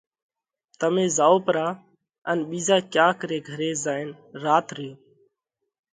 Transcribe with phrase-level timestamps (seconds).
[0.79, 1.67] تمي زائو پرا
[2.29, 4.09] ان ٻِيزا ڪياڪ ري گھري زائينَ
[4.43, 4.93] رات ريو۔